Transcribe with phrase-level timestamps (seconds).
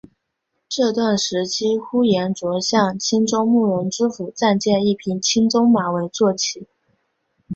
[0.67, 6.67] 这段时期呼延灼向青州慕容知府暂借一匹青鬃马为坐骑。